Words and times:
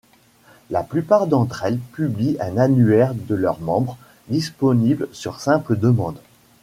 La 0.71 0.81
plupart 0.81 1.27
d'entre 1.27 1.61
elles 1.63 1.77
publient 1.77 2.35
un 2.39 2.57
annuaire 2.57 3.13
de 3.13 3.35
leurs 3.35 3.59
membres, 3.59 3.99
disponible 4.29 5.07
sur 5.11 5.39
simple 5.39 5.77
demande. 5.77 6.17